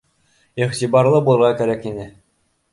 [0.65, 2.11] Иғтибарлы булырға кәрәк ине.